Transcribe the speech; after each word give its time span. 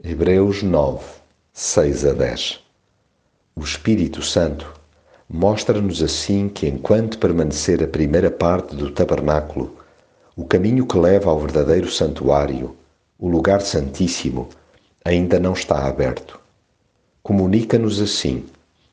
Hebreus 0.00 0.62
9, 0.62 1.04
6 1.52 2.04
a 2.04 2.12
10 2.12 2.60
O 3.56 3.64
Espírito 3.64 4.22
Santo 4.22 4.72
mostra-nos 5.28 6.00
assim 6.00 6.48
que, 6.48 6.68
enquanto 6.68 7.18
permanecer 7.18 7.82
a 7.82 7.88
primeira 7.88 8.30
parte 8.30 8.76
do 8.76 8.92
tabernáculo, 8.92 9.76
o 10.36 10.44
caminho 10.44 10.86
que 10.86 10.96
leva 10.96 11.30
ao 11.30 11.40
verdadeiro 11.40 11.90
santuário, 11.90 12.76
o 13.18 13.28
lugar 13.28 13.60
santíssimo, 13.60 14.48
ainda 15.04 15.40
não 15.40 15.52
está 15.52 15.84
aberto. 15.88 16.38
Comunica-nos 17.20 18.00
assim 18.00 18.44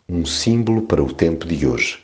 um 0.09 0.25
símbolo 0.25 0.81
para 0.81 1.03
o 1.03 1.13
tempo 1.13 1.45
de 1.45 1.67
hoje. 1.67 1.99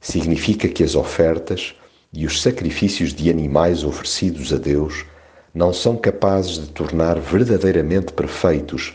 Significa 0.00 0.66
que 0.66 0.82
as 0.82 0.96
ofertas 0.96 1.76
e 2.12 2.26
os 2.26 2.42
sacrifícios 2.42 3.14
de 3.14 3.30
animais 3.30 3.84
oferecidos 3.84 4.52
a 4.52 4.56
Deus 4.56 5.06
não 5.54 5.72
são 5.72 5.96
capazes 5.96 6.58
de 6.58 6.66
tornar 6.66 7.18
verdadeiramente 7.20 8.12
perfeitos 8.12 8.94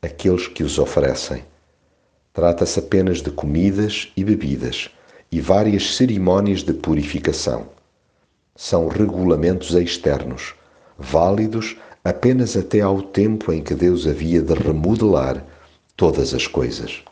aqueles 0.00 0.48
que 0.48 0.64
os 0.64 0.78
oferecem. 0.78 1.44
Trata-se 2.32 2.78
apenas 2.78 3.20
de 3.20 3.30
comidas 3.30 4.10
e 4.16 4.24
bebidas 4.24 4.88
e 5.30 5.40
várias 5.40 5.96
cerimônias 5.96 6.62
de 6.62 6.72
purificação. 6.72 7.66
São 8.56 8.88
regulamentos 8.88 9.74
externos, 9.74 10.54
válidos 10.98 11.76
apenas 12.02 12.56
até 12.56 12.80
ao 12.80 13.02
tempo 13.02 13.52
em 13.52 13.62
que 13.62 13.74
Deus 13.74 14.06
havia 14.06 14.40
de 14.40 14.54
remodelar 14.54 15.44
todas 15.94 16.32
as 16.32 16.46
coisas. 16.46 17.02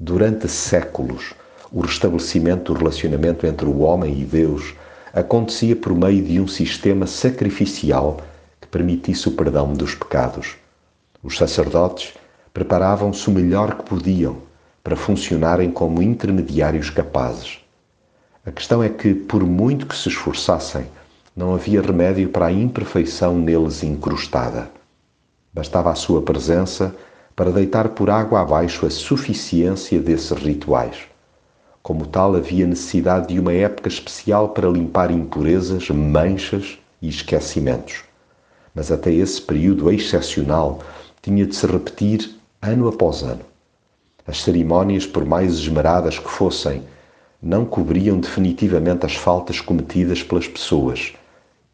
Durante 0.00 0.48
séculos, 0.48 1.34
o 1.70 1.80
restabelecimento 1.80 2.72
do 2.72 2.78
relacionamento 2.78 3.46
entre 3.46 3.66
o 3.66 3.80
homem 3.80 4.18
e 4.20 4.24
Deus 4.24 4.74
acontecia 5.12 5.76
por 5.76 5.94
meio 5.94 6.24
de 6.24 6.40
um 6.40 6.48
sistema 6.48 7.06
sacrificial 7.06 8.20
que 8.60 8.66
permitisse 8.66 9.28
o 9.28 9.32
perdão 9.32 9.72
dos 9.74 9.94
pecados. 9.94 10.56
Os 11.22 11.36
sacerdotes 11.36 12.14
preparavam-se 12.54 13.28
o 13.28 13.32
melhor 13.32 13.76
que 13.76 13.84
podiam 13.84 14.38
para 14.82 14.96
funcionarem 14.96 15.70
como 15.70 16.02
intermediários 16.02 16.90
capazes. 16.90 17.58
A 18.44 18.50
questão 18.50 18.82
é 18.82 18.88
que, 18.88 19.14
por 19.14 19.44
muito 19.44 19.86
que 19.86 19.96
se 19.96 20.08
esforçassem, 20.08 20.86
não 21.36 21.54
havia 21.54 21.80
remédio 21.80 22.28
para 22.28 22.46
a 22.46 22.52
imperfeição 22.52 23.38
neles 23.38 23.82
incrustada. 23.82 24.70
Bastava 25.52 25.90
a 25.90 25.94
sua 25.94 26.22
presença 26.22 26.94
para 27.36 27.52
deitar 27.52 27.90
por 27.90 28.10
água 28.10 28.40
abaixo 28.40 28.84
a 28.86 28.90
suficiência 28.90 30.00
desses 30.00 30.30
rituais. 30.32 31.11
Como 31.82 32.06
tal, 32.06 32.36
havia 32.36 32.64
necessidade 32.64 33.28
de 33.28 33.40
uma 33.40 33.52
época 33.52 33.88
especial 33.88 34.50
para 34.50 34.68
limpar 34.68 35.10
impurezas, 35.10 35.90
manchas 35.90 36.78
e 37.00 37.08
esquecimentos. 37.08 38.04
Mas 38.72 38.92
até 38.92 39.12
esse 39.12 39.42
período 39.42 39.90
excepcional 39.90 40.80
tinha 41.20 41.44
de 41.44 41.56
se 41.56 41.66
repetir 41.66 42.30
ano 42.60 42.86
após 42.86 43.22
ano. 43.22 43.44
As 44.24 44.40
cerimónias, 44.42 45.04
por 45.04 45.24
mais 45.24 45.54
esmeradas 45.54 46.20
que 46.20 46.30
fossem, 46.30 46.84
não 47.42 47.64
cobriam 47.64 48.20
definitivamente 48.20 49.04
as 49.04 49.16
faltas 49.16 49.60
cometidas 49.60 50.22
pelas 50.22 50.46
pessoas, 50.46 51.12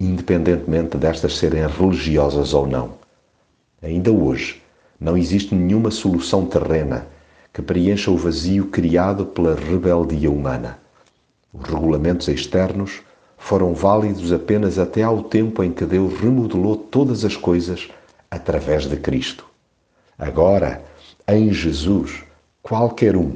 independentemente 0.00 0.96
destas 0.96 1.36
serem 1.36 1.66
religiosas 1.66 2.54
ou 2.54 2.66
não. 2.66 2.94
Ainda 3.82 4.10
hoje, 4.10 4.62
não 4.98 5.18
existe 5.18 5.54
nenhuma 5.54 5.90
solução 5.90 6.46
terrena 6.46 7.06
que 7.58 7.62
preencha 7.62 8.08
o 8.08 8.16
vazio 8.16 8.66
criado 8.66 9.26
pela 9.26 9.56
rebeldia 9.56 10.30
humana. 10.30 10.78
Os 11.52 11.68
regulamentos 11.68 12.28
externos 12.28 13.00
foram 13.36 13.74
válidos 13.74 14.32
apenas 14.32 14.78
até 14.78 15.02
ao 15.02 15.24
tempo 15.24 15.64
em 15.64 15.72
que 15.72 15.84
Deus 15.84 16.20
remodelou 16.20 16.76
todas 16.76 17.24
as 17.24 17.34
coisas 17.34 17.88
através 18.30 18.86
de 18.86 18.96
Cristo. 18.96 19.44
Agora, 20.16 20.84
em 21.26 21.52
Jesus, 21.52 22.22
qualquer 22.62 23.16
um 23.16 23.32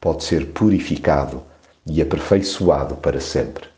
pode 0.00 0.24
ser 0.24 0.46
purificado 0.46 1.40
e 1.86 2.02
aperfeiçoado 2.02 2.96
para 2.96 3.20
sempre. 3.20 3.68